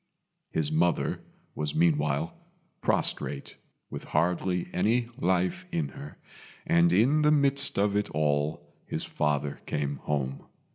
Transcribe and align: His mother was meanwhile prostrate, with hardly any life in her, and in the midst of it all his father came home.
His 0.49 0.71
mother 0.71 1.21
was 1.53 1.75
meanwhile 1.75 2.35
prostrate, 2.81 3.57
with 3.91 4.05
hardly 4.05 4.67
any 4.73 5.09
life 5.15 5.67
in 5.71 5.89
her, 5.89 6.17
and 6.65 6.91
in 6.91 7.21
the 7.21 7.29
midst 7.29 7.77
of 7.77 7.95
it 7.95 8.09
all 8.09 8.67
his 8.87 9.03
father 9.03 9.59
came 9.67 9.97
home. 9.97 10.45